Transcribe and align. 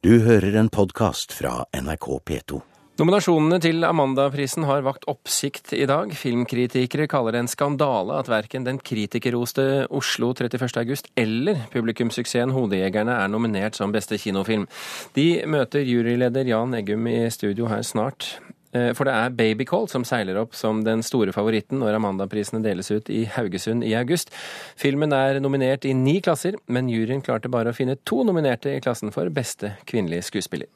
Du 0.00 0.14
hører 0.24 0.54
en 0.56 0.70
podkast 0.72 1.34
fra 1.36 1.66
NRK 1.76 2.06
P2. 2.24 2.58
Nominasjonene 3.02 3.58
til 3.60 3.84
Amandaprisen 3.84 4.64
har 4.64 4.80
vakt 4.86 5.02
oppsikt 5.12 5.74
i 5.76 5.82
dag. 5.84 6.14
Filmkritikere 6.16 7.04
kaller 7.04 7.36
det 7.36 7.42
en 7.42 7.50
skandale 7.52 8.16
at 8.16 8.30
verken 8.32 8.64
den 8.64 8.78
kritikerroste 8.80 9.84
Oslo 9.92 10.30
31. 10.32 10.72
august 10.80 11.10
eller 11.20 11.66
publikumssuksessen 11.74 12.54
Hodejegerne 12.56 13.18
er 13.20 13.28
nominert 13.28 13.76
som 13.76 13.92
beste 13.92 14.16
kinofilm. 14.16 14.64
De 15.12 15.42
møter 15.44 15.84
juryleder 15.84 16.48
Jan 16.48 16.80
Eggum 16.80 17.04
i 17.12 17.18
studio 17.28 17.68
her 17.68 17.84
snart. 17.84 18.38
Eh, 18.72 18.90
for 18.94 19.08
det 19.08 19.14
er 19.14 19.34
Babycall 19.34 19.88
som 19.90 20.06
seiler 20.06 20.38
opp 20.40 20.54
som 20.58 20.84
den 20.86 21.02
store 21.06 21.34
favoritten 21.34 21.80
når 21.82 21.98
Amandaprisene 21.98 22.62
deles 22.64 22.90
ut 22.92 23.10
i 23.10 23.24
Haugesund 23.36 23.86
i 23.86 23.96
august. 23.98 24.30
Filmen 24.78 25.14
er 25.16 25.40
nominert 25.42 25.86
i 25.88 25.94
ni 25.96 26.20
klasser, 26.24 26.58
men 26.70 26.90
juryen 26.92 27.24
klarte 27.24 27.50
bare 27.50 27.72
å 27.72 27.76
finne 27.76 27.98
to 28.06 28.22
nominerte 28.26 28.76
i 28.76 28.82
klassen 28.84 29.14
for 29.14 29.30
beste 29.34 29.74
kvinnelige 29.90 30.28
skuespiller. 30.30 30.70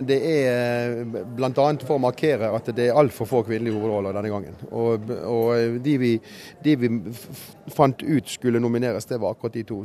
Det 0.00 0.16
er 0.24 1.02
bl.a. 1.04 1.52
for 1.84 1.94
å 1.98 2.02
markere 2.02 2.48
at 2.56 2.70
det 2.74 2.86
er 2.88 2.96
altfor 2.98 3.28
få 3.28 3.42
kvinnelige 3.46 3.76
hovedroller 3.76 4.16
denne 4.16 4.32
gangen. 4.32 4.56
Og, 4.72 5.10
og 5.28 5.76
de, 5.84 5.96
vi, 6.00 6.12
de, 6.64 6.74
vi, 6.80 6.90
fant 7.76 8.02
ut 8.02 8.32
skulle 8.32 8.62
nomineres, 8.62 9.06
det 9.06 9.20
var 9.20 9.36
akkurat 9.36 9.58
de 9.58 9.66
to. 9.68 9.82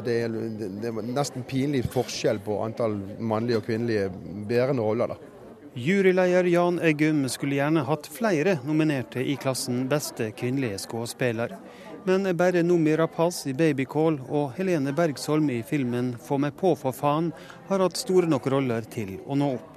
Det 0.00 0.16
er, 0.24 0.38
det 0.58 0.90
er 0.90 1.02
nesten 1.12 1.44
pinlig 1.46 1.84
forskjell 1.92 2.40
på 2.44 2.62
antall 2.64 2.96
mannlige 3.20 3.60
og 3.60 3.68
kvinnelige 3.68 4.08
bærende 4.48 4.88
roller. 4.88 5.12
da. 5.12 5.37
Juryleder 5.74 6.44
Jan 6.44 6.78
Eggum 6.78 7.28
skulle 7.28 7.54
gjerne 7.54 7.82
hatt 7.84 8.06
flere 8.06 8.58
nominerte 8.64 9.20
i 9.20 9.36
klassen 9.36 9.88
beste 9.88 10.30
kvinnelige 10.30 10.78
skuespiller. 10.78 11.56
Men 12.04 12.36
bare 12.36 12.62
Nomi 12.62 12.96
Rapaz 12.96 13.46
i 13.46 13.52
'Babycall' 13.52 14.20
og 14.28 14.52
Helene 14.56 14.92
Bergsholm 14.92 15.50
i 15.50 15.62
filmen 15.62 16.16
'Få 16.16 16.38
meg 16.38 16.56
på, 16.56 16.74
for 16.74 16.92
faen' 16.92 17.32
har 17.68 17.78
hatt 17.78 17.96
store 17.96 18.26
nok 18.26 18.46
roller 18.46 18.80
til 18.80 19.18
å 19.26 19.36
nå 19.36 19.54
opp. 19.54 19.74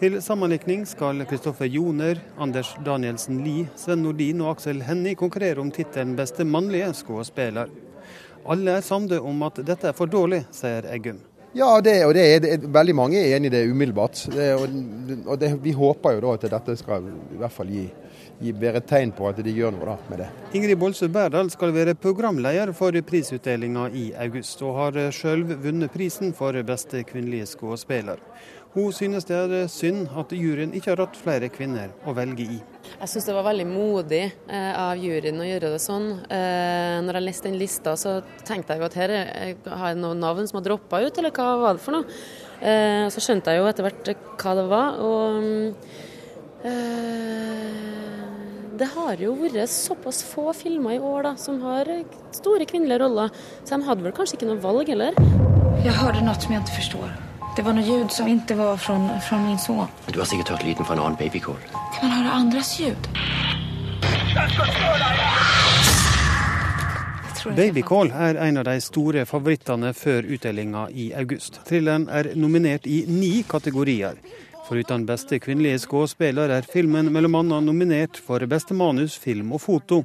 Til 0.00 0.22
sammenlikning 0.22 0.86
skal 0.86 1.24
Kristoffer 1.26 1.66
Joner, 1.66 2.20
Anders 2.38 2.74
Danielsen 2.84 3.44
Lie, 3.44 3.68
Sven 3.76 4.02
Nordin 4.02 4.40
og 4.40 4.56
Aksel 4.56 4.82
Hennie 4.82 5.14
konkurrere 5.14 5.60
om 5.60 5.70
tittelen 5.70 6.16
beste 6.16 6.44
mannlige 6.44 6.94
skuespiller. 6.94 7.68
Alle 8.46 8.70
er 8.78 8.80
samde 8.80 9.20
om 9.20 9.42
at 9.42 9.54
dette 9.66 9.88
er 9.88 9.92
for 9.92 10.06
dårlig, 10.06 10.46
sier 10.50 10.86
Eggum. 10.86 11.18
Ja, 11.56 11.80
det, 11.80 11.94
og 12.04 12.12
det 12.14 12.24
er, 12.24 12.42
det, 12.44 12.56
veldig 12.68 12.94
mange 12.96 13.20
er 13.20 13.36
enig 13.36 13.48
i 13.48 13.54
det 13.56 13.62
umiddelbart. 13.70 14.20
Det, 14.34 14.50
og, 14.58 14.74
og 15.32 15.46
vi 15.64 15.72
håper 15.72 16.18
jo 16.18 16.26
da 16.26 16.34
at 16.36 16.44
dette 16.52 16.76
skal 16.76 17.08
i 17.08 17.40
hvert 17.40 17.54
fall 17.54 17.70
gi, 17.72 17.86
gi 18.42 18.52
bedre 18.52 18.82
tegn 18.84 19.14
på 19.16 19.30
at 19.30 19.40
de 19.44 19.54
gjør 19.56 19.72
noe 19.74 19.88
da, 19.88 19.96
med 20.10 20.22
det. 20.22 20.28
Ingrid 20.58 20.78
Bolsø 20.80 21.08
Berdal 21.12 21.48
skal 21.52 21.72
være 21.74 21.96
programleder 21.96 22.74
for 22.76 22.94
prisutdelinga 23.08 23.88
i 23.96 24.10
august, 24.26 24.60
og 24.66 24.76
har 24.82 25.00
sjøl 25.14 25.46
vunnet 25.48 25.94
prisen 25.94 26.36
for 26.36 26.56
beste 26.68 27.02
kvinnelige 27.08 27.48
skuespiller. 27.54 28.20
Hun 28.78 28.92
synes 28.94 29.24
det 29.26 29.34
er 29.34 29.70
synd 29.72 30.04
at 30.20 30.30
juryen 30.30 30.70
ikke 30.76 30.92
har 30.92 31.00
hatt 31.02 31.16
flere 31.18 31.48
kvinner 31.50 31.90
å 32.06 32.12
velge 32.14 32.44
i. 32.46 32.58
Jeg 32.92 33.10
syns 33.10 33.26
det 33.26 33.34
var 33.34 33.48
veldig 33.48 33.66
modig 33.66 34.20
eh, 34.22 34.70
av 34.78 35.00
juryen 35.02 35.40
å 35.42 35.46
gjøre 35.48 35.72
det 35.72 35.80
sånn. 35.82 36.06
Eh, 36.30 37.00
når 37.02 37.18
jeg 37.18 37.26
leste 37.26 37.48
den 37.48 37.58
lista, 37.58 37.96
så 37.98 38.20
tenkte 38.46 38.76
jeg 38.76 38.84
jo 38.84 38.86
at 38.86 38.98
her 39.00 39.14
har 39.66 39.90
jeg 39.90 39.98
noen 39.98 40.22
navn 40.22 40.46
som 40.46 40.60
har 40.60 40.68
droppa 40.68 41.02
ut, 41.02 41.18
eller 41.18 41.34
hva 41.34 41.48
var 41.58 41.74
det 41.74 41.82
for 41.82 41.98
noe? 41.98 42.20
Eh, 42.62 43.10
så 43.10 43.24
skjønte 43.24 43.50
jeg 43.50 43.64
jo 43.64 43.68
etter 43.72 43.88
hvert 43.88 44.14
hva 44.44 44.56
det 44.60 44.66
var. 44.70 45.02
og 45.02 45.26
det 48.78 48.86
har 48.94 49.18
jo 49.18 49.34
vært 49.38 49.70
såpass 49.70 50.22
få 50.26 50.52
filmer 50.54 50.96
i 50.96 51.02
år 51.02 51.32
da, 51.32 51.32
som 51.38 51.58
har 51.66 51.90
store 52.34 52.66
kvinnelige 52.68 53.02
roller, 53.02 53.34
så 53.64 53.74
de 53.74 53.88
hadde 53.90 54.06
vel 54.06 54.14
kanskje 54.14 54.38
ikke 54.38 54.52
noe 54.52 54.62
valg 54.62 54.90
heller. 54.94 55.18
Jeg 55.82 55.98
hørte 55.98 56.22
noe 56.22 56.38
som 56.38 56.54
jeg 56.54 56.62
ikke 56.62 56.78
forstår. 56.78 57.27
Det 57.58 57.64
var 57.66 57.74
noe 57.74 57.82
ljud 57.82 58.12
som 58.14 58.28
ikke 58.30 58.54
var 58.54 58.76
fra 58.78 59.36
min 59.42 59.56
son. 59.58 59.88
Du 60.06 60.20
har 60.20 60.26
sikkert 60.30 60.52
hørt 60.52 60.62
lyden 60.62 60.86
fra 60.86 60.94
en 60.94 61.00
annen 61.02 61.16
babykål. 61.18 61.56
Kan 61.96 62.04
man 62.04 62.12
høre 62.20 62.34
andres 62.36 62.68
ljud? 62.78 63.08
Babycall 67.56 68.12
er 68.14 68.38
en 68.46 68.60
av 68.62 68.68
de 68.68 68.76
store 68.78 69.24
favorittene 69.26 69.90
før 69.90 70.30
utdelinga 70.36 70.84
i 70.94 71.08
august. 71.18 71.58
Thrilleren 71.66 72.06
er 72.06 72.30
nominert 72.38 72.86
i 72.86 73.00
ni 73.10 73.42
kategorier. 73.42 74.22
Foruten 74.68 75.08
beste 75.10 75.40
kvinnelige 75.42 75.82
skuespiller 75.82 76.54
er 76.60 76.62
filmen 76.62 77.10
bl.a. 77.10 77.42
nominert 77.42 78.22
for 78.22 78.46
beste 78.46 78.78
manus, 78.78 79.18
film 79.18 79.50
og 79.58 79.64
foto. 79.66 80.04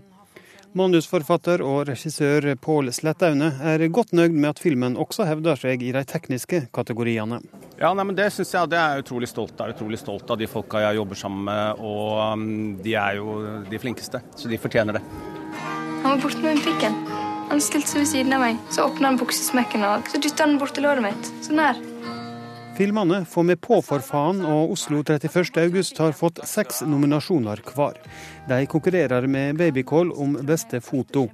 Manusforfatter 0.74 1.62
og 1.62 1.84
regissør 1.92 2.48
Pål 2.62 2.90
Slettaune 2.96 3.52
er 3.62 3.84
godt 3.94 4.16
nøyd 4.18 4.34
med 4.34 4.50
at 4.50 4.62
filmen 4.62 4.96
også 4.98 5.28
hevder 5.30 5.60
seg 5.60 5.84
i 5.86 5.92
de 5.94 6.02
tekniske 6.10 6.64
kategoriene. 6.74 7.38
Ja, 7.78 7.92
nei, 7.94 8.06
men 8.08 8.18
Det 8.18 8.32
synes 8.34 8.54
jeg 8.54 8.72
det 8.72 8.80
er 8.80 8.96
jeg 8.96 9.06
utrolig 9.06 9.30
stolt 9.30 9.62
av. 9.62 9.76
Utrolig 9.76 10.00
stolt 10.02 10.30
av 10.34 10.42
de 10.42 10.50
folka 10.50 10.82
jeg 10.82 10.98
jobber 10.98 11.20
sammen 11.20 11.46
med. 11.46 11.84
Og 11.86 12.34
um, 12.34 12.76
de 12.82 12.98
er 12.98 13.22
jo 13.22 13.38
de 13.70 13.82
flinkeste, 13.82 14.24
så 14.36 14.50
de 14.50 14.62
fortjener 14.62 14.98
det. 14.98 15.06
Han 16.04 16.16
var 16.16 16.22
borte 16.26 16.42
med 16.42 16.66
pikken. 16.66 16.98
Han 17.54 17.62
stilte 17.62 17.94
seg 17.94 18.06
ved 18.06 18.14
siden 18.16 18.34
av 18.34 18.48
meg. 18.48 18.62
Så 18.74 18.88
åpna 18.90 19.12
han 19.12 19.22
buksesmekken, 19.22 19.86
og 19.86 20.10
så 20.10 20.22
dytta 20.22 20.48
han 20.48 20.58
bort 20.62 20.74
til 20.74 20.88
låret 20.88 21.06
mitt. 21.06 21.34
Sånn 21.46 21.62
her. 21.62 21.78
Filmene 22.78 23.26
Få 23.26 23.44
med 23.44 23.62
på 23.62 23.78
for 23.86 24.02
faen 24.02 24.40
og 24.50 24.72
Oslo 24.74 25.04
31. 25.04 25.60
august 25.62 26.00
har 26.02 26.16
fått 26.18 26.40
seks 26.50 26.82
nominasjoner 26.90 27.62
hver. 27.68 28.00
De 28.50 28.66
konkurrerer 28.66 29.28
med 29.30 29.60
Babycall 29.60 30.10
om 30.12 30.34
beste 30.42 30.82
foto. 30.82 31.28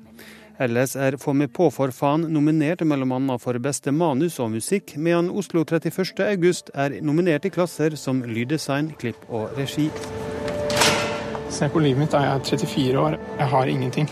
Ellers 0.60 0.98
er 1.00 1.16
Få 1.18 1.32
med 1.34 1.54
på 1.56 1.70
for 1.72 1.96
faen 1.96 2.28
nominert 2.34 2.84
bl.a. 2.84 3.38
for 3.40 3.60
beste 3.64 3.96
manus 3.96 4.40
og 4.44 4.52
musikk, 4.58 4.98
medan 4.98 5.32
Oslo 5.32 5.64
31. 5.64 6.20
august 6.28 6.74
er 6.76 7.00
nominert 7.02 7.48
i 7.48 7.54
klasser 7.56 7.96
som 7.96 8.20
lyddesign, 8.20 8.92
klipp 9.00 9.24
og 9.30 9.56
regi. 9.56 9.88
Se 11.50 11.72
på 11.72 11.80
livet 11.80 12.04
mitt, 12.04 12.12
da. 12.12 12.26
Jeg 12.28 12.36
er 12.36 12.48
34 12.68 13.00
år. 13.00 13.20
Jeg 13.40 13.48
har 13.56 13.68
ingenting. 13.68 14.12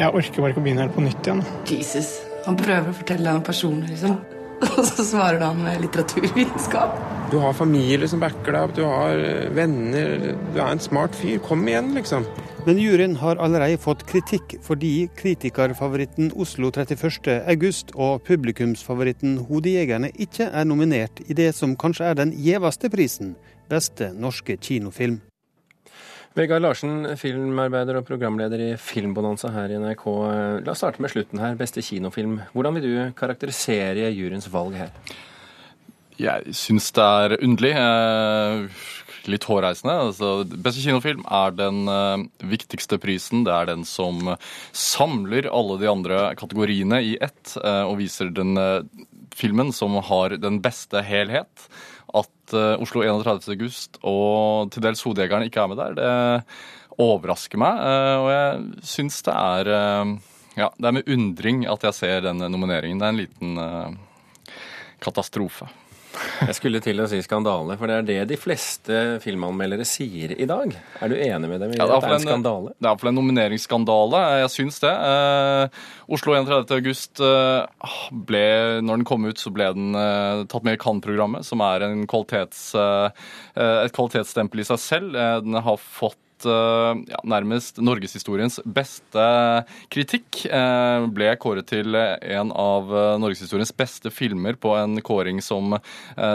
Jeg 0.00 0.10
orker 0.10 0.42
bare 0.42 0.50
ikke 0.50 0.64
å 0.64 0.66
begynne 0.66 0.88
helt 0.88 0.98
på 0.98 1.06
nytt 1.06 1.28
igjen. 1.28 1.46
Jesus. 1.70 2.16
Han 2.44 2.58
prøver 2.58 2.90
å 2.90 3.02
fortelle 3.04 3.38
en 3.38 3.46
personlig 3.46 3.94
liksom. 3.94 4.18
Og 4.78 4.86
så 4.86 5.04
svarer 5.06 5.42
han 5.42 5.60
med 5.62 5.82
litteraturvitenskap. 5.84 6.96
Du 7.32 7.38
har 7.42 7.56
familie 7.56 8.08
som 8.08 8.20
backer 8.22 8.54
deg 8.54 8.66
opp, 8.66 8.74
du 8.76 8.84
har 8.86 9.18
eh, 9.18 9.50
venner, 9.54 10.34
du 10.54 10.58
er 10.60 10.68
en 10.68 10.82
smart 10.82 11.16
fyr. 11.18 11.40
Kom 11.44 11.64
igjen, 11.68 11.94
liksom. 11.96 12.26
Men 12.64 12.78
juryen 12.80 13.18
har 13.20 13.40
allerede 13.42 13.80
fått 13.80 14.06
kritikk 14.08 14.54
fordi 14.64 15.08
kritikerfavoritten 15.18 16.30
Oslo 16.40 16.70
31. 16.72 17.42
august 17.52 17.92
og 17.94 18.22
publikumsfavoritten 18.28 19.36
Hodejegerne 19.50 20.12
ikke 20.14 20.48
er 20.48 20.64
nominert 20.68 21.20
i 21.26 21.36
det 21.36 21.50
som 21.58 21.76
kanskje 21.76 22.12
er 22.12 22.20
den 22.22 22.32
gjeveste 22.40 22.88
prisen, 22.92 23.34
beste 23.68 24.14
norske 24.16 24.56
kinofilm. 24.56 25.20
Vegard 26.34 26.64
Larsen, 26.64 27.04
filmarbeider 27.14 28.00
og 28.00 28.08
programleder 28.08 28.58
i 28.58 28.72
Filmbonanza 28.80 29.52
her 29.54 29.70
i 29.70 29.76
NRK. 29.78 30.02
La 30.66 30.72
oss 30.72 30.80
starte 30.82 30.98
med 30.98 31.12
slutten 31.12 31.38
her. 31.38 31.54
Beste 31.54 31.84
kinofilm. 31.86 32.40
Hvordan 32.50 32.74
vil 32.74 32.86
du 32.88 32.96
karakterisere 33.14 34.08
juryens 34.10 34.48
valg 34.50 34.74
her? 34.80 34.90
Jeg 36.18 36.56
syns 36.58 36.90
det 36.96 37.06
er 37.06 37.36
underlig. 37.38 37.70
Eh, 37.78 38.82
litt 39.30 39.46
hårreisende. 39.46 39.94
Altså, 40.08 40.32
beste 40.50 40.82
kinofilm 40.82 41.22
er 41.30 41.54
den 41.54 41.86
uh, 41.86 42.26
viktigste 42.50 42.98
prisen. 42.98 43.46
Det 43.46 43.54
er 43.54 43.70
den 43.70 43.86
som 43.86 44.34
samler 44.74 45.46
alle 45.54 45.78
de 45.80 45.90
andre 45.92 46.20
kategoriene 46.40 46.98
i 47.12 47.14
ett, 47.22 47.54
uh, 47.62 47.86
og 47.86 48.00
viser 48.02 48.34
den 48.34 48.58
filmen 49.34 49.70
som 49.74 49.94
har 50.10 50.34
den 50.42 50.58
beste 50.66 51.06
helhet 51.06 51.68
at 52.14 52.30
uh, 52.52 52.74
Oslo 52.82 53.02
31. 53.02 53.48
august 53.54 53.98
og 54.02 54.72
til 54.74 54.84
dels 54.84 55.02
Hodejegeren 55.06 55.46
ikke 55.48 55.62
er 55.62 55.70
med 55.70 55.80
der, 55.80 55.96
det 55.96 57.00
overrasker 57.00 57.60
meg. 57.60 57.80
Uh, 57.80 58.16
og 58.24 58.28
jeg 58.34 58.88
syns 58.94 59.22
det 59.26 59.34
er 59.34 59.72
uh, 59.72 60.14
Ja, 60.54 60.68
det 60.78 60.86
er 60.90 60.98
med 60.98 61.08
undring 61.10 61.64
at 61.66 61.82
jeg 61.88 61.96
ser 61.96 62.20
den 62.28 62.44
nomineringen. 62.52 63.00
Det 63.00 63.06
er 63.08 63.14
en 63.14 63.22
liten 63.24 63.96
katastrofe. 65.02 65.66
Jeg 66.44 66.56
skulle 66.58 66.80
til 66.84 67.02
å 67.02 67.06
si 67.10 67.20
skandale, 67.24 67.76
for 67.80 67.90
det 67.90 67.96
er 67.96 68.06
det 68.08 68.18
de 68.32 68.38
fleste 68.40 69.00
filmanmeldere 69.24 69.86
sier 69.88 70.34
i 70.36 70.46
dag. 70.48 70.74
Er 71.02 71.12
du 71.12 71.16
enig 71.16 71.50
med 71.50 71.62
dem 71.62 71.74
i 71.74 71.78
ja, 71.78 71.86
det, 71.88 71.98
at 71.98 72.06
det 72.06 72.10
er 72.10 72.16
en 72.16 72.26
skandale? 72.26 72.74
Det 72.74 72.86
er 72.86 72.90
iallfall 72.90 73.12
en 73.12 73.18
nomineringsskandale. 73.20 74.22
Jeg 74.44 74.52
syns 74.54 74.80
det. 74.84 74.92
Eh, 75.10 75.84
Oslo 76.14 76.36
31. 76.36 76.74
august 76.78 77.22
eh, 77.24 77.94
ble, 78.30 78.44
når 78.84 79.00
den 79.00 79.08
kom 79.08 79.28
ut, 79.28 79.40
så 79.40 79.52
ble 79.54 79.70
den 79.76 79.94
eh, 79.98 80.44
tatt 80.50 80.66
med 80.66 80.78
i 80.78 80.82
Cannes-programmet, 80.84 81.46
som 81.46 81.62
er 81.64 81.86
kvalitets, 82.10 82.66
eh, 82.78 83.24
et 83.56 83.94
kvalitetsstempel 83.94 84.64
i 84.64 84.68
seg 84.68 84.82
selv. 84.82 85.18
Eh, 85.18 85.38
den 85.44 85.62
har 85.64 85.80
fått 85.80 86.20
fått 86.44 87.06
eh, 87.06 87.12
ja, 87.12 87.20
nærmest 87.24 87.78
norgeshistoriens 87.78 88.60
beste 88.64 89.64
kritikk. 89.92 90.44
Eh, 90.46 91.06
ble 91.14 91.34
kåret 91.40 91.68
til 91.68 91.94
en 91.94 92.52
av 92.52 92.90
eh, 92.92 93.18
norgeshistoriens 93.20 93.74
beste 93.76 94.10
filmer 94.10 94.54
på 94.54 94.74
en 94.76 95.00
kåring 95.02 95.40
som 95.42 95.76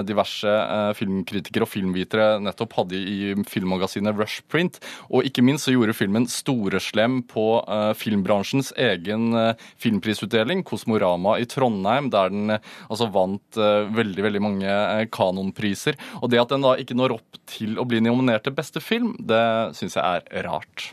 diverse 0.06 0.50
filmkritikere 0.98 1.64
og 1.64 1.70
filmvitere 1.70 2.40
nettopp 2.42 2.74
hadde 2.78 2.98
i 2.98 3.34
filmmagasinet 3.48 4.18
Rushprint. 4.18 4.80
Og 5.10 5.26
ikke 5.28 5.44
minst 5.46 5.68
så 5.68 5.74
gjorde 5.74 5.96
filmen 5.96 6.28
storeslem 6.30 7.22
på 7.30 7.46
filmbransjens 7.98 8.72
egen 8.80 9.32
filmprisutdeling, 9.80 10.64
Kosmorama 10.68 11.38
i 11.40 11.48
Trondheim, 11.50 12.10
der 12.14 12.34
den 12.34 12.56
altså 12.56 13.10
vant 13.14 13.60
veldig, 13.60 14.26
veldig 14.28 14.44
mange 14.44 14.76
kanonpriser. 15.16 16.00
Og 16.22 16.32
det 16.34 16.42
at 16.42 16.54
den 16.54 16.66
da 16.66 16.76
ikke 16.80 16.98
når 16.98 17.18
opp 17.20 17.42
til 17.50 17.80
å 17.80 17.88
bli 17.90 18.02
nominert 18.04 18.46
til 18.48 18.58
beste 18.58 18.84
film, 18.84 19.14
det 19.20 19.44
syns 19.78 19.98
jeg 19.98 19.99
er 20.04 20.46
rart. 20.48 20.90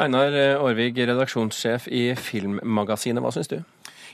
Einar 0.00 0.34
Aarvig, 0.58 0.96
redaksjonssjef 0.98 1.86
i 1.92 2.08
Filmmagasinet, 2.18 3.22
hva 3.22 3.30
syns 3.34 3.50
du? 3.52 3.60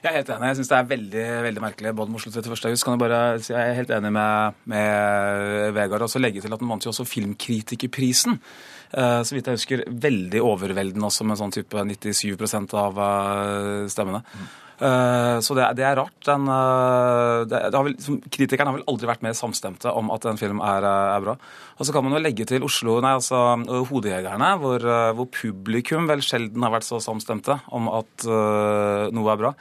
Jeg 0.00 0.08
er 0.08 0.16
helt 0.16 0.30
enig. 0.32 0.48
Jeg 0.48 0.56
syns 0.56 0.70
det 0.70 0.76
er 0.78 0.88
veldig 0.88 1.24
veldig 1.44 1.62
merkelig. 1.62 1.90
Både 1.96 2.12
med 2.12 2.20
Oslo 2.20 2.30
31. 2.32 2.68
august 2.70 2.86
kan 2.86 2.94
jeg 2.96 3.02
bare 3.02 3.20
si 3.44 3.52
jeg 3.52 3.60
er 3.60 3.76
helt 3.76 3.90
enig 3.92 4.12
med, 4.16 4.60
med 4.72 5.74
Vegard. 5.76 6.06
Og 6.06 6.12
så 6.12 6.22
legge 6.22 6.40
til 6.40 6.56
at 6.56 6.62
den 6.62 6.70
vant 6.72 6.86
jo 6.86 6.92
også 6.92 7.04
Filmkritikerprisen. 7.08 8.38
Eh, 8.96 9.20
Så 9.28 9.36
vidt 9.36 9.50
jeg 9.50 9.60
husker 9.60 9.84
veldig 9.86 10.40
overveldende 10.40 11.04
også, 11.10 11.26
med 11.28 11.36
sånn 11.38 11.52
type 11.52 11.84
97 11.92 12.72
av 12.80 13.02
eh, 13.04 13.84
stemmene. 13.92 14.24
Eh, 14.24 14.56
Så 14.80 15.54
det, 15.56 15.62
er- 15.66 15.74
det 15.76 15.84
er 15.84 15.96
rart. 15.98 16.14
Den, 16.24 16.46
eh, 16.48 17.44
det, 17.50 17.58
det 17.70 17.76
har 17.76 17.84
vel, 17.84 17.96
kritikerne 18.32 18.70
har 18.72 18.78
vel 18.78 18.86
aldri 18.88 19.08
vært 19.10 19.22
mer 19.26 19.34
samstemte 19.36 19.92
om 19.92 20.08
at 20.14 20.24
en 20.30 20.40
film 20.40 20.62
er, 20.64 20.86
eh, 20.88 21.16
er 21.18 21.24
bra. 21.26 21.34
Og 21.76 21.84
så 21.86 21.92
kan 21.92 22.04
man 22.06 22.16
jo 22.16 22.22
legge 22.24 22.46
til 22.48 22.64
Oslo, 22.64 22.98
nei, 23.04 23.12
altså 23.18 23.42
eh, 23.60 23.84
Hodejegerne, 23.90 24.50
hvor, 24.62 24.80
eh, 24.80 25.12
hvor 25.18 25.28
publikum 25.36 26.08
vel 26.08 26.24
sjelden 26.24 26.64
har 26.64 26.72
vært 26.74 26.88
så 26.88 27.00
samstemte 27.04 27.58
om 27.76 27.88
at 27.92 28.24
uh, 28.28 29.08
noe 29.12 29.32
er 29.32 29.40
bra. 29.40 29.52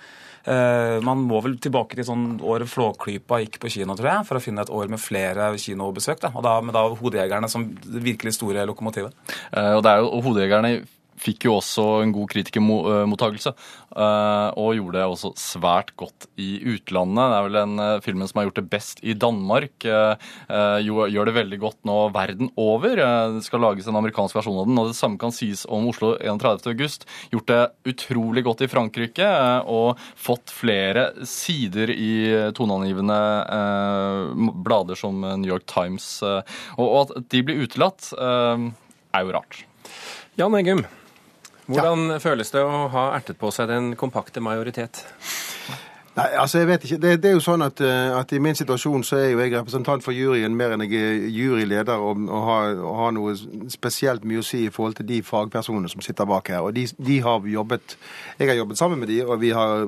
Uh, 0.49 0.97
man 1.05 1.19
må 1.27 1.41
vel 1.43 1.57
tilbake 1.61 1.97
til 1.99 2.05
sånn 2.07 2.37
året 2.47 2.69
Flåklypa 2.71 3.41
gikk 3.43 3.59
på 3.61 3.69
kino, 3.75 3.93
tror 3.99 4.07
jeg, 4.09 4.27
for 4.29 4.39
å 4.39 4.41
finne 4.43 4.63
et 4.63 4.71
år 4.71 4.87
med 4.89 5.01
flere 5.03 5.49
kinobesøk. 5.59 6.21
Da. 6.23 6.31
Og 6.33 6.45
da, 6.45 6.55
med 6.63 6.73
da 6.77 6.85
Hodejegerne 6.95 7.49
som 7.51 7.67
det 7.83 8.01
virkelig 8.05 8.37
store 8.39 8.63
lokomotivet. 8.69 9.13
Uh, 9.51 9.75
Og, 9.75 9.83
det 9.85 9.91
er 9.91 9.99
jo, 10.05 10.21
Hodejegerne 10.25 10.71
fikk 11.19 11.47
jo 11.47 11.57
også 11.57 11.85
en 12.03 12.13
god 12.15 12.29
kritikermottagelse, 12.31 13.53
eh, 13.95 14.49
og 14.59 14.75
gjorde 14.77 14.97
det 14.97 15.05
også 15.07 15.31
svært 15.39 15.93
godt 15.99 16.27
i 16.39 16.59
utlandet. 16.75 17.19
Det 17.19 17.37
er 17.37 17.47
vel 17.47 17.57
den 17.59 17.83
eh, 17.83 18.01
filmen 18.05 18.29
som 18.29 18.39
har 18.39 18.49
gjort 18.49 18.61
det 18.61 18.69
best 18.71 19.03
i 19.03 19.15
Danmark. 19.19 19.85
eh, 19.85 20.79
Gjør 20.89 21.29
det 21.29 21.35
veldig 21.35 21.59
godt 21.61 21.79
nå 21.87 21.97
verden 22.15 22.51
over. 22.59 23.01
Det 23.35 23.43
skal 23.45 23.63
lages 23.63 23.87
en 23.89 23.99
amerikansk 23.99 24.37
versjon 24.37 24.61
av 24.61 24.69
den, 24.69 24.79
og 24.79 24.91
det 24.91 24.99
samme 24.99 25.19
kan 25.21 25.33
sies 25.35 25.65
om 25.69 25.89
Oslo 25.91 26.13
31. 26.17 26.69
august. 26.71 27.07
Gjort 27.33 27.49
det 27.51 27.61
utrolig 27.93 28.45
godt 28.47 28.63
i 28.65 28.69
Frankrike, 28.71 29.29
og 29.69 29.99
fått 30.19 30.53
flere 30.53 31.09
sider 31.27 31.91
i 31.93 32.11
toneangivende 32.55 33.19
blader 34.65 34.99
som 34.99 35.19
New 35.21 35.49
York 35.49 35.67
Times. 35.69 36.07
Og 36.77 36.95
at 37.03 37.15
de 37.31 37.43
blir 37.45 37.65
utelatt, 37.65 38.11
er 38.19 39.25
jo 39.25 39.35
rart. 39.35 39.63
Jan 40.39 40.55
Eggum, 40.55 40.85
hvordan 41.69 42.17
føles 42.23 42.51
det 42.51 42.63
å 42.65 42.87
ha 42.93 43.05
ertet 43.17 43.37
på 43.39 43.51
seg 43.53 43.69
den 43.69 43.93
kompakte 43.99 44.41
majoritet? 44.41 45.03
Nei, 46.17 46.25
altså 46.41 46.59
jeg 46.59 46.67
vet 46.67 46.85
ikke. 46.85 46.97
Det, 46.99 47.11
det 47.23 47.29
er 47.29 47.35
jo 47.37 47.43
sånn 47.43 47.63
at, 47.63 47.81
eh, 47.85 48.11
at 48.17 48.31
i 48.35 48.39
min 48.43 48.57
situasjon 48.57 49.05
så 49.07 49.19
er 49.19 49.27
jo 49.29 49.41
jeg 49.43 49.53
representant 49.53 50.03
for 50.03 50.15
juryen 50.15 50.55
mer 50.57 50.73
enn 50.75 50.83
jeg 50.83 50.97
er 50.99 51.27
juryleder 51.31 52.01
og, 52.01 52.23
og, 52.25 52.41
har, 52.47 52.79
og 52.81 52.95
har 52.97 53.13
noe 53.15 53.35
spesielt 53.71 54.25
mye 54.27 54.41
å 54.41 54.47
si 54.47 54.65
i 54.65 54.73
forhold 54.73 54.97
til 54.99 55.07
de 55.11 55.21
fagpersonene 55.25 55.91
som 55.91 56.03
sitter 56.03 56.27
bak 56.29 56.49
her. 56.51 56.65
Og 56.65 56.73
de, 56.75 56.87
de 56.97 57.19
har 57.23 57.45
jobbet 57.53 57.95
Jeg 58.39 58.51
har 58.51 58.59
jobbet 58.59 58.81
sammen 58.81 58.99
med 58.99 59.11
de, 59.11 59.21
og 59.23 59.39
vi 59.43 59.53
har 59.55 59.85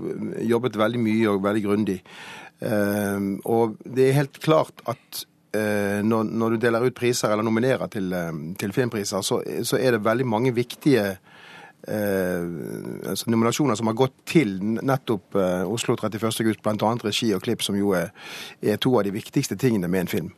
jobbet 0.53 0.79
veldig 0.79 1.01
mye 1.01 1.33
og 1.33 1.43
veldig 1.43 1.65
grundig. 1.65 1.99
Uh, 2.61 3.41
og 3.49 3.79
det 3.81 4.03
er 4.05 4.19
helt 4.19 4.37
klart 4.37 4.83
at 4.85 5.23
uh, 5.57 5.99
når, 6.05 6.29
når 6.29 6.53
du 6.53 6.61
deler 6.61 6.85
ut 6.85 6.95
priser 6.95 7.33
eller 7.33 7.47
nominerer 7.47 7.89
til, 7.89 8.13
uh, 8.13 8.29
til 8.61 8.75
filmpriser, 8.75 9.25
så, 9.25 9.41
så 9.65 9.79
er 9.81 9.97
det 9.97 10.05
veldig 10.05 10.27
mange 10.29 10.53
viktige 10.53 11.07
eh, 11.15 11.30
altså 11.89 13.31
nominasjoner 13.31 13.77
som 13.77 13.89
har 13.89 13.97
gått 13.97 14.13
til 14.29 14.57
nettopp 14.61 15.37
eh, 15.39 15.63
Oslo 15.65 15.95
31. 15.97 16.27
august, 16.43 16.61
bl.a. 16.61 16.91
regi 17.03 17.31
og 17.33 17.41
klipp, 17.45 17.63
som 17.65 17.77
jo 17.79 17.95
er, 17.97 18.11
er 18.61 18.77
to 18.81 18.93
av 18.99 19.07
de 19.07 19.15
viktigste 19.15 19.57
tingene 19.57 19.89
med 19.91 20.05
en 20.05 20.11
film. 20.11 20.29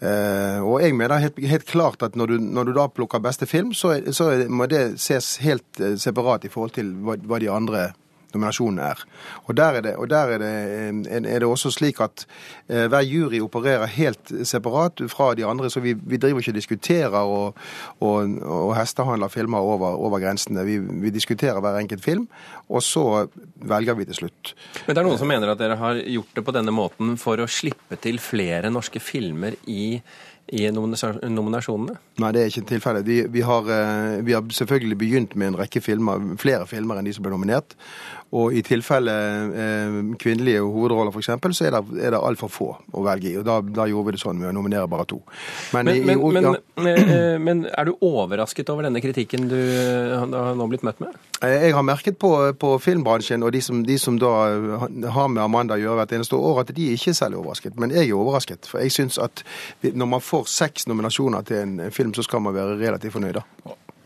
Eh, 0.00 0.60
og 0.60 0.82
jeg 0.82 0.96
mener 0.96 1.22
helt, 1.22 1.38
helt 1.40 1.68
klart 1.68 2.02
at 2.04 2.16
når 2.16 2.32
du, 2.32 2.36
når 2.40 2.68
du 2.68 2.72
da 2.76 2.88
plukker 2.92 3.22
beste 3.24 3.48
film, 3.48 3.72
så, 3.74 3.94
så 4.12 4.32
må 4.48 4.68
det 4.72 4.98
ses 5.00 5.36
helt 5.44 5.80
eh, 5.80 5.96
separat 6.00 6.44
i 6.44 6.52
forhold 6.52 6.76
til 6.76 6.92
hva, 7.04 7.16
hva 7.24 7.40
de 7.40 7.52
andre 7.52 7.86
nominasjonene 8.36 8.92
er. 8.92 9.04
Og 9.46 9.56
der 9.58 9.80
er 9.80 9.86
det, 9.88 9.94
og 9.96 10.10
der 10.12 10.36
er 10.36 10.42
det, 10.44 10.52
eh, 10.76 11.16
er 11.24 11.42
det 11.42 11.48
også 11.48 11.72
slik 11.74 12.00
at 12.04 12.26
eh, 12.68 12.86
hver 12.92 13.02
jury 13.06 13.40
opererer 13.42 13.90
helt 13.96 14.32
separat 14.44 15.02
fra 15.10 15.32
de 15.34 15.46
andre, 15.46 15.70
så 15.72 15.80
vi, 15.80 15.96
vi 15.96 16.20
driver 16.20 16.44
ikke 16.44 16.54
og 16.54 16.60
diskuterer 16.60 17.18
og, 17.18 17.58
og, 18.00 18.36
og 18.44 18.76
hestehandler 18.76 19.32
filmer 19.32 19.58
over, 19.58 19.96
over 19.96 20.22
grensene. 20.22 20.64
Vi, 20.66 20.78
vi 20.78 21.10
diskuterer 21.14 21.60
hver 21.60 21.80
enkelt 21.80 22.04
film, 22.04 22.28
og 22.68 22.82
så 22.82 23.26
velger 23.56 23.98
vi 23.98 24.06
til 24.08 24.20
slutt. 24.22 24.54
Men 24.86 24.94
det 24.94 25.02
er 25.02 25.08
noen 25.08 25.20
som 25.20 25.30
mener 25.30 25.52
at 25.52 25.60
dere 25.60 25.78
har 25.80 26.00
gjort 26.00 26.38
det 26.38 26.46
på 26.46 26.54
denne 26.56 26.74
måten 26.74 27.16
for 27.20 27.40
å 27.40 27.50
slippe 27.50 27.98
til 28.02 28.20
flere 28.22 28.70
norske 28.72 29.00
filmer 29.02 29.56
i, 29.70 30.00
i 30.54 30.66
nominasjonene? 30.70 31.96
Nei, 32.22 32.32
det 32.34 32.42
er 32.42 32.52
ikke 32.52 32.66
tilfellet. 32.70 33.06
Vi, 33.06 33.18
vi, 33.32 33.44
har, 33.46 33.70
eh, 33.72 34.18
vi 34.26 34.34
har 34.36 34.46
selvfølgelig 34.58 34.98
begynt 35.00 35.36
med 35.38 35.52
en 35.52 35.60
rekke 35.62 35.82
filmer, 35.84 36.22
flere 36.42 36.66
filmer 36.70 37.00
enn 37.00 37.08
de 37.08 37.14
som 37.16 37.26
ble 37.26 37.34
nominert. 37.34 37.76
Og 38.34 38.52
i 38.58 38.60
tilfelle 38.66 39.12
eh, 39.54 39.96
kvinnelige 40.18 40.60
hovedroller, 40.66 41.12
f.eks., 41.14 41.28
så 41.56 41.66
er 41.68 41.76
det, 41.76 41.82
er 42.02 42.10
det 42.16 42.18
altfor 42.18 42.50
få 42.50 42.66
å 42.98 43.04
velge 43.06 43.30
i. 43.30 43.36
Og 43.38 43.44
da, 43.46 43.60
da 43.62 43.86
gjorde 43.86 44.10
vi 44.10 44.16
det 44.16 44.20
sånn 44.24 44.40
med 44.40 44.50
å 44.50 44.54
nominere 44.56 44.88
bare 44.90 45.06
to. 45.06 45.20
Men, 45.72 45.86
men, 45.86 46.18
i- 46.18 46.32
men, 46.34 46.48
ja. 46.48 46.54
eh, 46.90 47.38
men 47.38 47.62
er 47.70 47.86
du 47.86 47.94
overrasket 48.02 48.68
over 48.74 48.88
denne 48.88 49.00
kritikken 49.04 49.46
du 49.48 49.56
har 50.18 50.54
nå 50.58 50.66
blitt 50.72 50.82
møtt 50.86 50.98
med? 51.04 51.14
Eh, 51.40 51.54
Jeg 51.68 51.76
har 51.78 51.86
merket 51.86 52.18
på, 52.18 52.32
på 52.58 52.72
filmbransjen 52.82 53.46
og 53.46 53.52
de 53.54 53.60
som, 53.62 53.84
de 53.86 53.96
som 54.02 54.18
da 54.18 54.32
har 55.14 55.28
med 55.30 55.44
Amanda 55.44 55.78
å 55.78 55.80
gjøre 55.84 56.00
hvert 56.02 56.16
eneste 56.18 56.36
år, 56.36 56.60
at 56.64 56.74
de 56.76 56.90
er 56.90 56.98
ikke 56.98 57.14
særlig 57.16 57.38
overrasket. 57.40 57.78
Men 57.78 57.94
jeg 57.94 58.10
er 58.10 58.18
overrasket. 58.18 58.66
For 58.70 58.82
jeg 58.82 58.90
syns 58.96 59.20
at 59.22 59.44
når 59.86 60.10
man 60.16 60.24
får 60.24 60.50
seks 60.50 60.88
nominasjoner 60.90 61.46
til 61.46 61.62
en 61.62 61.78
film, 61.94 62.12
så 62.16 62.26
skal 62.26 62.42
man 62.42 62.56
være 62.58 62.76
relativt 62.82 63.14
fornøyd. 63.16 63.38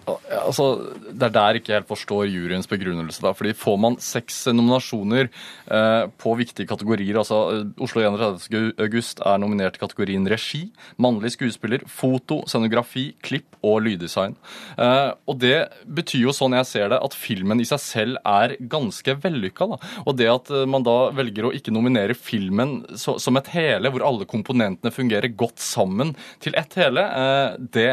Altså, 0.06 0.66
Det 1.10 1.28
er 1.28 1.34
der 1.34 1.54
jeg 1.54 1.62
ikke 1.62 1.74
helt 1.76 1.88
forstår 1.88 2.28
juryens 2.30 2.68
begrunnelse. 2.70 3.20
da, 3.22 3.32
fordi 3.32 3.52
Får 3.54 3.78
man 3.78 3.96
seks 4.00 4.46
nominasjoner 4.46 5.28
eh, 5.28 6.04
på 6.18 6.34
viktige 6.38 6.66
kategorier 6.66 7.18
altså 7.20 7.40
eh, 7.52 7.82
Oslo 7.82 8.02
31. 8.02 8.74
august 8.78 9.20
er 9.20 9.38
nominert 9.38 9.76
i 9.76 9.82
kategorien 9.82 10.26
regi, 10.28 10.70
mannlig 10.98 11.34
skuespiller, 11.36 11.84
foto, 11.86 12.42
scenografi, 12.46 13.14
klipp 13.22 13.58
og 13.62 13.82
lyddesign. 13.84 14.36
Eh, 14.78 15.10
og 15.26 15.38
Det 15.40 15.68
betyr 15.86 16.26
jo, 16.26 16.34
sånn 16.36 16.56
jeg 16.58 16.68
ser 16.68 16.88
det, 16.92 17.00
at 17.00 17.16
filmen 17.16 17.60
i 17.60 17.68
seg 17.68 17.80
selv 17.80 18.20
er 18.24 18.56
ganske 18.60 19.16
vellykka. 19.22 19.68
da. 19.74 19.78
Og 20.06 20.16
det 20.16 20.30
at 20.32 20.50
eh, 20.50 20.66
man 20.68 20.86
da 20.86 21.10
velger 21.16 21.48
å 21.48 21.54
ikke 21.56 21.74
nominere 21.74 22.16
filmen 22.16 22.80
så, 22.96 23.18
som 23.20 23.36
et 23.40 23.50
hele, 23.54 23.92
hvor 23.92 24.04
alle 24.06 24.28
komponentene 24.28 24.92
fungerer 24.94 25.32
godt 25.34 25.60
sammen 25.62 26.14
til 26.40 26.56
ett 26.58 26.76
hele, 26.78 27.04
eh, 27.04 27.58
det 27.60 27.90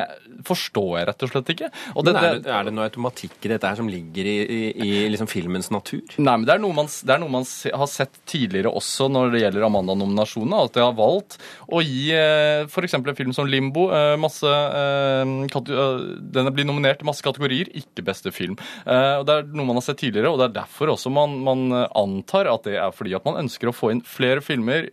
forstår 0.48 1.00
jeg 1.00 1.10
rett 1.10 1.26
og 1.26 1.34
slett 1.34 1.54
ikke. 1.56 1.72
Det, 2.06 2.14
er, 2.14 2.40
det, 2.44 2.52
er 2.54 2.68
det 2.68 2.74
noe 2.76 2.86
automatikk 2.86 3.46
i 3.48 3.50
dette 3.50 3.70
her 3.70 3.78
som 3.80 3.88
ligger 3.90 4.28
i, 4.30 4.36
i, 4.44 4.60
i 4.86 4.90
liksom 5.10 5.30
filmens 5.32 5.72
natur? 5.74 6.04
Nei, 6.18 6.36
men 6.36 6.46
Det 6.46 6.54
er 6.54 6.62
man, 6.62 6.90
det 6.90 7.14
er 7.16 7.22
noe 7.24 7.34
man 7.34 7.48
har 7.48 7.90
sett 7.90 8.20
tidligere 8.30 8.70
også 8.70 9.08
når 9.10 9.34
det 9.34 9.42
gjelder 9.42 9.66
Amanda-nominasjonene. 9.68 10.62
At 10.68 10.78
de 10.78 10.84
har 10.84 10.96
valgt 10.98 11.38
å 11.68 11.82
gi 11.82 12.12
eh, 12.14 12.68
f.eks. 12.68 12.98
en 13.00 13.18
film 13.18 13.34
som 13.36 13.50
Limbo 13.50 13.88
eh, 13.96 14.14
masse 14.22 14.46
eh, 14.46 15.58
Den 15.58 16.52
blir 16.54 16.68
nominert 16.70 17.02
i 17.02 17.08
masse 17.08 17.26
kategorier, 17.26 17.72
ikke 17.82 18.06
beste 18.06 18.34
film. 18.36 18.58
Og 18.86 19.24
Det 19.28 19.34
er 19.34 19.48
noe 19.50 19.68
man 19.68 19.80
har 19.80 19.86
sett 19.88 20.02
tidligere, 20.02 20.32
og 20.32 20.42
det 20.42 20.50
er 20.50 20.58
derfor 20.62 20.94
også 20.94 21.12
man, 21.14 21.40
man 21.46 21.68
antar 21.88 22.50
at 22.52 22.68
det 22.68 22.78
er 22.80 22.94
fordi 22.96 23.16
at 23.18 23.26
man 23.28 23.40
ønsker 23.44 23.72
å 23.72 23.76
få 23.76 23.92
inn 23.94 24.04
flere 24.06 24.44
filmer 24.46 24.90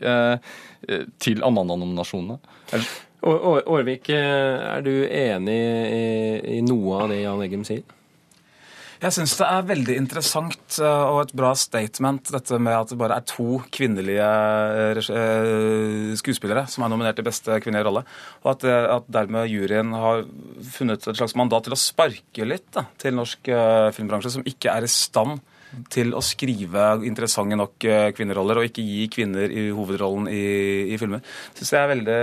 til 1.22 1.44
Amanda-nominasjonene. 1.44 2.38
Ellers- 3.24 3.40
Å- 3.40 3.60
Å- 3.64 3.74
Aarvik, 3.74 4.08
eh, 4.10 4.76
er 4.76 4.82
du 4.82 5.06
enig 5.08 5.60
i, 6.44 6.60
noe 6.62 7.02
av 7.02 7.08
det 7.08 7.22
Jan 7.22 7.40
Eggum 7.42 7.64
sier? 7.64 7.82
Jeg 9.00 9.12
syns 9.12 9.36
det 9.36 9.46
er 9.50 9.62
veldig 9.68 9.96
interessant 9.98 10.78
eh, 10.78 11.04
og 11.10 11.22
et 11.24 11.32
bra 11.36 11.52
statement 11.54 12.30
dette 12.32 12.58
med 12.58 12.72
at 12.72 12.88
det 12.88 12.96
bare 12.98 13.16
er 13.16 13.24
to 13.28 13.58
kvinnelige 13.74 14.28
eh, 15.04 16.14
skuespillere 16.16 16.66
som 16.70 16.84
er 16.84 16.92
nominert 16.92 17.16
til 17.16 17.24
beste 17.26 17.58
kvinnelige 17.60 17.84
rolle. 17.88 18.04
Og 18.44 18.52
at, 18.54 18.64
at 18.64 19.04
dermed 19.12 19.50
juryen 19.50 19.92
har 19.92 20.24
funnet 20.76 21.04
et 21.08 21.16
slags 21.18 21.34
mandat 21.36 21.64
til 21.64 21.76
å 21.76 21.80
sparke 21.80 22.46
litt 22.48 22.70
da, 22.72 22.86
til 22.98 23.16
norsk 23.18 23.50
filmbransje, 23.98 24.30
som 24.38 24.46
ikke 24.48 24.72
er 24.72 24.86
i 24.86 24.92
stand 24.92 25.40
til 25.92 26.14
å 26.16 26.22
skrive 26.24 26.86
interessante 27.06 27.58
nok 27.58 27.86
eh, 27.88 28.08
kvinneroller, 28.16 28.60
og 28.60 28.68
ikke 28.68 28.84
gi 28.84 29.08
kvinner 29.12 29.52
i 29.52 29.66
hovedrollen 29.74 30.28
i, 30.32 30.44
i 30.94 30.98
filmer. 31.00 31.22
Syns 31.56 31.74
jeg 31.74 31.80
er 31.82 31.92
veldig, 31.92 32.18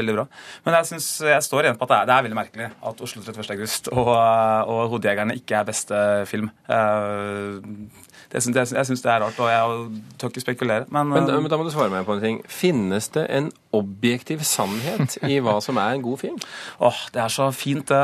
veldig 0.00 0.16
bra. 0.18 0.26
Men 0.66 0.78
jeg, 0.78 0.90
synes, 0.92 1.10
jeg 1.34 1.46
står 1.48 1.68
igjen 1.68 1.80
på 1.80 1.88
at 1.88 1.94
det 1.94 1.98
er, 2.00 2.08
det 2.10 2.16
er 2.16 2.26
veldig 2.28 2.40
merkelig 2.40 2.70
at 2.90 3.04
Oslo 3.08 3.24
31. 3.24 3.52
august 3.56 3.92
og, 3.94 4.12
og 4.14 4.82
Hodejegerne 4.94 5.38
ikke 5.40 5.60
er 5.60 5.68
beste 5.68 6.00
film. 6.30 6.50
Eh, 6.68 8.12
det 8.34 8.40
syns, 8.42 8.56
jeg, 8.58 8.74
jeg 8.74 8.86
syns 8.88 9.02
det 9.04 9.10
er 9.14 9.20
rart, 9.22 9.36
og 9.38 9.46
jeg 9.46 10.00
tør 10.18 10.30
ikke 10.32 10.42
spekulere. 10.42 10.86
Men, 10.90 11.12
Men, 11.12 11.26
da- 11.28 11.36
eh, 11.36 11.42
men 11.44 11.52
da 11.52 11.58
må 11.60 11.64
du 11.68 11.70
svare 11.70 11.92
meg 11.92 12.02
på 12.08 12.16
en 12.16 12.22
ting. 12.24 12.40
Finnes 12.50 13.06
det 13.14 13.22
en 13.30 13.46
objektiv 13.78 14.42
sannhet 14.42 15.14
i 15.28 15.36
hva 15.44 15.54
som 15.64 15.78
er 15.78 15.94
en 15.94 16.02
god 16.02 16.18
film? 16.24 16.40
Åh, 16.82 16.98
Det 17.14 17.22
er 17.22 17.30
så 17.30 17.46
fint 17.54 17.86
det 17.92 18.00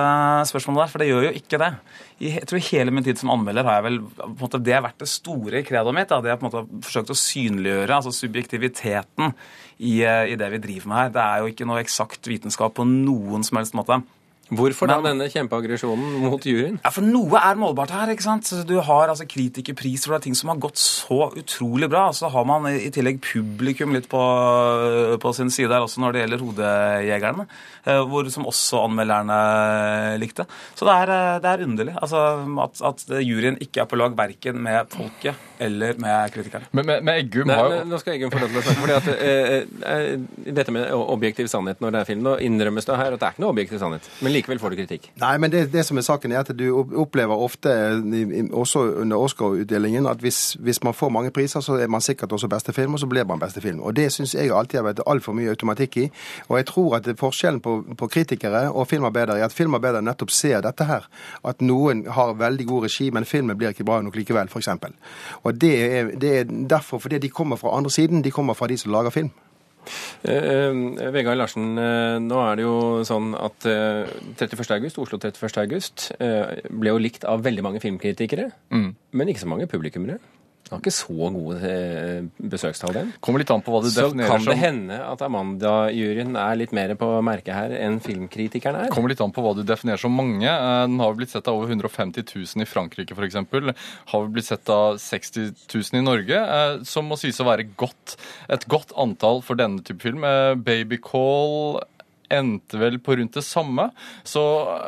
spørsmålet 0.53 0.85
der, 0.85 0.93
for 0.93 1.03
det 1.03 1.09
gjør 1.11 1.27
jo 1.27 1.33
ikke 1.41 1.59
det. 1.65 1.73
Jeg 2.21 2.47
tror 2.47 2.63
hele 2.69 2.93
min 2.95 3.03
tid 3.07 3.19
som 3.19 3.33
anmelder 3.35 3.65
har 3.67 3.81
jeg 3.81 3.87
vel 3.89 3.99
på 4.07 4.29
en 4.29 4.37
måte, 4.45 4.63
Det 4.63 4.75
har 4.77 4.83
vært 4.87 5.03
det 5.03 5.09
store 5.11 5.63
kredoet 5.67 5.97
mitt. 5.99 6.09
Da. 6.15 6.21
Det 6.23 6.31
jeg 6.31 6.39
på 6.39 6.47
en 6.47 6.51
måte 6.53 6.87
forsøkt 6.87 7.11
å 7.11 7.19
synliggjøre, 7.19 7.97
altså 7.99 8.13
subjektiviteten 8.15 9.35
i, 9.81 10.03
eh, 10.05 10.31
i 10.31 10.37
det 10.39 10.51
vi 10.53 10.59
driver 10.63 10.89
med 10.93 10.97
her. 11.03 11.13
Det 11.17 11.23
er 11.27 11.43
jo 11.43 11.51
ikke 11.51 11.67
noe 11.67 11.83
eksakt 11.83 12.31
vitenskap 12.31 12.75
på 12.79 12.87
noen 12.87 13.43
som 13.43 13.59
helst 13.59 13.75
måte. 13.75 14.03
Hvorfor 14.51 14.89
da 14.91 14.97
denne 15.05 15.29
kjempeaggresjonen 15.31 16.17
mot 16.25 16.43
juryen? 16.47 16.81
Ja, 16.83 16.91
For 16.91 17.07
noe 17.07 17.39
er 17.39 17.59
målbart 17.61 17.93
her. 17.95 18.11
ikke 18.11 18.25
sant? 18.27 18.51
Du 18.67 18.77
har 18.83 19.09
altså 19.13 19.27
kritikerpris 19.31 20.05
for 20.07 20.15
det 20.17 20.21
er 20.21 20.25
ting 20.29 20.35
som 20.39 20.51
har 20.53 20.59
gått 20.63 20.81
så 20.81 21.31
utrolig 21.39 21.89
bra. 21.93 22.09
Og 22.11 22.17
så 22.19 22.31
har 22.33 22.45
man 22.49 22.67
i 22.71 22.91
tillegg 22.91 23.21
publikum 23.23 23.95
litt 23.95 24.09
på, 24.11 24.23
på 25.23 25.33
sin 25.37 25.51
side 25.55 25.71
her 25.71 25.85
også 25.87 26.03
når 26.03 26.13
det 26.17 26.25
gjelder 26.25 26.43
hodejegerne. 26.45 27.47
eh, 27.87 28.01
Hvor, 28.11 28.29
som 28.35 28.47
også 28.51 28.85
anmelderne 28.89 29.39
likte. 30.21 30.47
Så 30.79 30.87
det 30.89 30.97
er, 31.05 31.13
eh, 31.15 31.39
det 31.45 31.51
er 31.55 31.65
underlig 31.67 31.95
altså, 32.01 32.25
at, 32.67 32.83
at 32.91 33.05
juryen 33.25 33.59
ikke 33.63 33.85
er 33.85 33.89
på 33.91 33.99
lag 34.01 34.17
verken 34.19 34.61
med 34.63 34.91
folket 34.93 35.35
eller 35.61 35.95
med 36.01 36.33
kritikerne. 36.35 36.67
Men 36.73 36.87
med, 36.89 37.03
men 37.05 37.21
Eggum 37.21 37.51
har 37.53 37.71
jo 37.75 37.81
Nå 37.91 37.99
skal 38.01 38.15
Eggum 38.17 38.31
få 38.33 38.41
lov 38.43 38.53
til 38.55 38.61
å 38.61 38.65
snakke. 38.65 38.81
fordi 38.81 38.97
at 38.97 39.09
eh, 39.15 39.95
eh, 39.95 40.53
Dette 40.61 40.73
med 40.75 40.89
objektiv 40.97 41.51
sannhet 41.53 41.81
når 41.85 41.95
det 41.95 42.01
er 42.03 42.09
film, 42.09 42.23
nå 42.27 42.37
innrømmes 42.45 42.89
det 42.89 42.97
her 42.97 43.15
at 43.17 43.21
det 43.21 43.29
er 43.29 43.35
ikke 43.37 43.45
noe 43.45 43.55
objektiv 43.55 43.81
sannhet. 43.83 44.07
Men 44.25 44.33
likevel 44.41 44.59
får 44.63 44.75
du 44.75 44.77
kritikk. 44.81 45.11
Nei, 45.21 45.37
men 45.39 45.53
det, 45.53 45.67
det 45.73 45.85
som 45.87 45.99
er 46.01 46.07
saken 46.07 46.33
er 46.33 46.41
at 46.43 46.51
du 46.57 46.65
opplever 47.05 47.37
ofte, 47.37 47.71
i- 48.03 48.43
også 48.51 48.83
under 49.05 49.17
Oscar-utdelingen, 49.21 50.07
at 50.11 50.19
hvis, 50.25 50.57
hvis 50.61 50.83
man 50.85 50.95
får 50.95 51.09
mange 51.15 51.31
priser, 51.31 51.61
så 51.61 51.77
er 51.79 51.87
man 51.93 52.01
sikkert 52.01 52.33
også 52.33 52.49
beste 52.49 52.73
film, 52.73 52.95
og 52.95 53.01
så 53.01 53.07
blir 53.07 53.25
man 53.29 53.39
beste 53.39 53.61
film. 53.61 53.81
Og 53.81 53.95
det 53.97 54.09
syns 54.13 54.35
jeg 54.35 54.51
alltid 54.51 54.79
har 54.81 54.87
vært 54.89 55.03
altfor 55.07 55.33
mye 55.37 55.51
automatikk 55.53 55.97
i. 55.97 56.07
Og 56.49 56.57
jeg 56.59 56.67
tror 56.67 56.97
at 56.97 57.09
forskjellen 57.21 57.61
på, 57.61 57.75
på 57.99 58.07
kritikere 58.09 58.67
og 58.71 58.87
filmarbeidere 58.91 59.39
er 59.39 59.45
at 59.45 59.53
filmarbeidere 59.53 60.03
nettopp 60.03 60.31
ser 60.31 60.61
dette 60.65 60.85
her. 60.89 61.07
At 61.45 61.61
noen 61.63 62.07
har 62.09 62.35
veldig 62.41 62.67
god 62.67 62.85
regi, 62.89 63.11
men 63.11 63.25
filmen 63.29 63.59
blir 63.59 63.75
ikke 63.75 63.85
bra 63.85 64.01
nok 64.03 64.17
likevel, 64.17 64.49
f.eks. 64.49 64.69
Og 65.45 65.61
det 65.61 65.75
er, 65.93 66.11
det 66.21 66.33
er 66.41 66.45
derfor 66.71 66.99
fordi 66.99 67.19
de 67.19 67.29
kommer 67.29 67.57
fra 67.61 67.77
andre 67.77 67.91
siden. 67.91 68.23
De 68.25 68.31
kommer 68.31 68.55
fra 68.55 68.67
de 68.71 68.77
som 68.79 68.93
lager 68.93 69.11
film. 69.11 69.31
Eh, 70.23 70.35
eh, 70.35 71.11
Vegard 71.15 71.39
Larsen, 71.41 71.79
eh, 71.79 72.19
nå 72.21 72.41
er 72.45 72.57
det 72.57 72.65
jo 72.67 72.75
sånn 73.09 73.33
at 73.39 73.65
eh, 73.67 74.11
31. 74.37 74.75
august, 74.77 74.99
Oslo 74.99 75.19
31. 75.19 75.57
august 75.65 76.11
ble 76.19 76.93
jo 76.93 76.99
likt 77.01 77.25
av 77.25 77.43
veldig 77.43 77.63
mange 77.65 77.81
filmkritikere, 77.81 78.51
Mm. 78.71 78.95
men 79.13 79.29
ikke 79.29 79.41
så 79.45 79.49
mange 79.49 79.67
publikummere. 79.67 80.19
Det 80.65 80.77
har 80.77 80.83
ikke 80.85 80.93
så 80.95 81.31
gode 81.35 81.57
eh, 81.67 82.27
besøkstall, 82.53 82.93
den. 82.95 83.09
Kommer 83.25 83.43
litt 83.43 83.51
an 83.51 83.63
på 83.67 83.73
hva 83.75 83.81
du 83.83 83.89
Så 83.91 84.05
definerer 84.07 84.31
kan 84.31 84.45
det 84.47 84.57
hende 84.61 84.99
at 85.03 85.25
Amanda-juryen 85.27 86.37
er 86.39 86.61
litt 86.61 86.75
mer 86.77 86.93
på 87.01 87.09
merket 87.27 87.57
her 87.57 87.75
enn 87.75 87.99
filmkritikeren 88.05 88.85
er. 88.85 88.93
kommer 88.95 89.11
litt 89.11 89.23
an 89.25 89.35
på 89.35 89.43
hva 89.43 89.57
du 89.59 89.65
definerer 89.67 89.99
som 89.99 90.15
mange. 90.15 90.47
Eh, 90.47 90.85
Den 90.87 91.01
har 91.03 91.17
blitt 91.19 91.35
sett 91.35 91.51
av 91.51 91.59
over 91.59 91.73
150 91.75 92.23
000 92.23 92.63
i 92.63 92.69
Frankrike 92.71 93.17
f.eks. 93.19 93.41
Har 94.13 94.31
blitt 94.31 94.47
sett 94.47 94.71
av 94.71 95.01
60 95.03 95.51
000 95.75 95.99
i 95.99 96.05
Norge, 96.07 96.39
eh, 96.39 96.77
som 96.87 97.11
må 97.11 97.19
sies 97.19 97.41
å 97.43 97.49
være 97.51 97.67
godt, 97.75 98.15
et 98.53 98.69
godt 98.71 98.95
antall 98.95 99.43
for 99.43 99.59
denne 99.59 99.83
type 99.83 100.05
film. 100.07 100.23
Baby 100.63 100.91
Babycall 100.91 101.81
endte 102.33 102.81
vel 102.81 102.99
på 103.03 103.17
rundt 103.19 103.37
det 103.37 103.45
samme. 103.47 103.89
Så, 104.27 104.45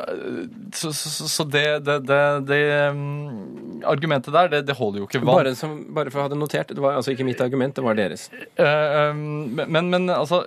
eh, 0.07 0.41
så, 0.75 0.93
så, 0.95 1.29
så 1.29 1.47
det, 1.47 1.67
det, 1.87 1.99
det, 2.09 2.23
det 2.49 2.63
mm, 2.95 3.83
argumentet 3.89 4.33
der, 4.35 4.59
det, 4.63 4.77
holder 4.79 5.03
jo 5.03 5.09
ikke 5.09 5.23
vann. 5.23 5.35
Bare, 5.35 5.55
som, 5.59 5.77
bare 5.95 6.13
for 6.13 6.23
å 6.23 6.27
ha 6.27 6.33
det 6.33 6.41
notert, 6.41 6.73
det 6.73 6.83
var 6.83 6.99
altså 6.99 7.13
ikke 7.13 7.27
mitt 7.27 7.41
argument, 7.43 7.75
det 7.77 7.85
var 7.85 7.99
deres. 7.99 8.29
Eh, 8.55 8.99
um, 9.13 9.53
men, 9.59 9.89
men 9.93 10.11
altså 10.13 10.45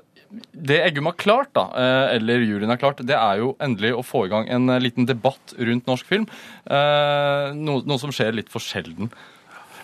det 0.52 0.80
Eggum 0.82 1.08
har 1.10 1.16
klart, 1.20 1.52
da, 1.54 1.68
eh, 1.78 2.16
eller 2.16 2.42
juryen 2.42 2.72
har 2.72 2.80
klart, 2.80 3.02
det 3.06 3.16
er 3.16 3.40
jo 3.42 3.54
endelig 3.62 3.92
å 3.94 4.04
få 4.04 4.26
i 4.26 4.32
gang 4.32 4.48
en 4.52 4.68
eh, 4.72 4.82
liten 4.82 5.06
debatt 5.08 5.54
rundt 5.58 5.86
norsk 5.88 6.08
film. 6.08 6.26
Eh, 6.66 7.54
Noe, 7.56 7.84
noe 7.86 8.00
som 8.02 8.12
skjer 8.14 8.34
litt 8.34 8.50
for 8.52 8.62
sjelden. 8.62 9.12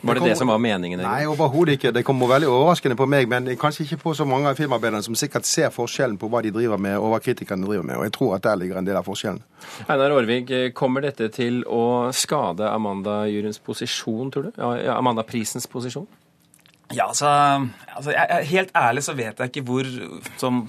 Var 0.03 0.19
det 0.19 0.31
det 0.33 0.37
som 0.39 0.51
var 0.51 0.59
meningen? 0.59 1.01
egentlig? 1.01 1.11
Nei, 1.15 1.27
overhodet 1.31 1.77
ikke. 1.79 1.93
Det 1.95 2.03
kommer 2.07 2.31
veldig 2.33 2.49
overraskende 2.51 2.97
på 2.99 3.07
meg, 3.07 3.29
men 3.31 3.47
kanskje 3.59 3.85
ikke 3.87 4.01
på 4.03 4.15
så 4.19 4.27
mange 4.27 4.51
av 4.51 4.59
filmarbeiderne 4.59 5.05
som 5.07 5.15
sikkert 5.19 5.47
ser 5.47 5.71
forskjellen 5.75 6.19
på 6.19 6.31
hva 6.33 6.41
de 6.43 6.51
driver 6.55 6.81
med, 6.83 6.97
og 6.99 7.13
hva 7.13 7.21
kritikerne 7.23 7.69
driver 7.69 7.87
med. 7.87 8.01
Og 8.01 8.09
jeg 8.09 8.15
tror 8.17 8.35
at 8.37 8.49
der 8.49 8.59
ligger 8.59 8.81
en 8.81 8.89
del 8.89 8.99
av 8.99 9.07
forskjellen. 9.07 9.39
Einar 9.87 10.17
Aarvig, 10.17 10.51
kommer 10.75 11.07
dette 11.07 11.31
til 11.35 11.63
å 11.71 12.11
skade 12.11 12.67
Amanda-juryens 12.67 13.63
posisjon, 13.63 14.35
tror 14.35 14.51
du? 14.51 14.53
Ja, 14.59 14.99
Amanda-prisens 14.99 15.71
posisjon? 15.71 16.11
Ja, 16.93 17.09
altså, 17.09 17.29
altså 17.97 18.13
jeg, 18.13 18.27
jeg, 18.29 18.49
Helt 18.51 18.73
ærlig 18.77 19.05
så 19.07 19.15
vet 19.17 19.39
jeg 19.39 19.53
ikke 19.53 19.65
hvor 19.69 19.89
som, 20.41 20.65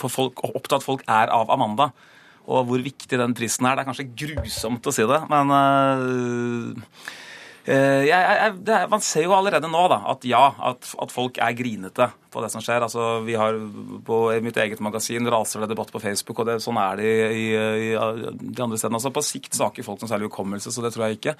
for 0.00 0.12
folk, 0.12 0.42
opptatt 0.52 0.84
folk 0.84 1.04
er 1.08 1.32
av 1.32 1.52
Amanda. 1.54 1.92
Og 2.50 2.66
hvor 2.66 2.82
viktig 2.82 3.18
den 3.20 3.36
prisen 3.38 3.68
er. 3.68 3.78
Det 3.78 3.84
er 3.84 3.92
kanskje 3.92 4.10
grusomt 4.18 4.86
å 4.90 4.92
si 4.94 5.06
det, 5.06 5.20
men 5.30 5.52
øh, 5.54 6.80
jeg, 7.66 8.08
jeg, 8.10 8.54
det 8.66 8.74
er, 8.74 8.88
Man 8.90 9.02
ser 9.04 9.26
jo 9.28 9.36
allerede 9.36 9.68
nå 9.70 9.82
da, 9.92 10.00
at 10.10 10.24
ja, 10.26 10.48
at, 10.72 10.88
at 10.98 11.12
folk 11.14 11.38
er 11.38 11.54
grinete 11.54 12.08
på 12.32 12.42
det 12.42 12.48
som 12.52 12.62
skjer. 12.64 12.82
Altså, 12.82 13.20
vi 13.26 13.36
har 13.38 13.58
På 14.06 14.24
mitt 14.42 14.56
eget 14.58 14.80
magasin 14.82 15.28
raser 15.30 15.62
det 15.62 15.70
debatt 15.74 15.92
på 15.92 16.00
Facebook, 16.02 16.42
og 16.42 16.48
det, 16.48 16.56
sånn 16.64 16.80
er 16.80 16.98
det 16.98 17.10
i, 17.12 17.44
i, 17.52 17.92
i 17.92 17.92
de 17.92 18.64
andre 18.64 18.80
stedene. 18.80 18.98
Altså, 18.98 19.12
på 19.14 19.24
sikt 19.26 19.58
saker 19.58 19.86
folk 19.86 20.02
noen 20.02 20.12
særlig 20.14 20.30
hukommelse, 20.30 20.72
så 20.74 20.84
det 20.84 20.94
tror 20.94 21.06
jeg 21.06 21.20
ikke. 21.20 21.36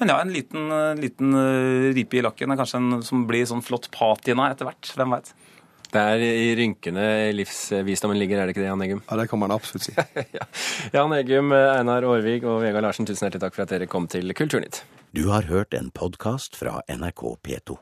Men 0.00 0.14
ja, 0.14 0.20
en 0.22 0.32
liten, 0.32 0.70
en 0.70 1.02
liten 1.02 1.36
øh, 1.42 1.90
ripe 1.96 2.20
i 2.20 2.24
lakken, 2.24 2.56
kanskje 2.56 2.80
en 2.80 3.02
som 3.06 3.26
blir 3.28 3.48
sånn 3.48 3.64
flott 3.66 3.90
patina 3.94 4.50
etter 4.52 4.70
hvert. 4.70 4.94
Hvem 4.96 5.18
veit. 5.18 5.34
Det 5.96 6.02
er 6.04 6.20
i 6.20 6.48
rynkene 6.58 7.04
livsvisdommen 7.32 8.18
ligger, 8.20 8.42
er 8.42 8.50
det 8.50 8.52
ikke 8.52 8.60
det, 8.60 8.68
Jan 8.68 8.82
Eggum? 8.84 9.00
Ja, 9.06 9.16
det 9.16 9.24
kan 9.30 9.40
man 9.40 9.54
absolutt 9.54 9.86
si. 9.86 9.94
Jan 10.96 11.14
Eggum, 11.16 11.54
Einar 11.56 12.04
Aarvig 12.04 12.42
og 12.44 12.60
Vegard 12.66 12.84
Larsen, 12.84 13.08
tusen 13.08 13.24
hjertelig 13.24 13.46
takk 13.46 13.56
for 13.56 13.64
at 13.64 13.72
dere 13.72 13.88
kom 13.88 14.04
til 14.12 14.28
Kulturnytt. 14.36 14.82
Du 15.16 15.30
har 15.32 15.48
hørt 15.48 15.72
en 15.72 15.88
podkast 15.96 16.60
fra 16.60 16.82
NRK 16.92 17.24
P2. 17.40 17.80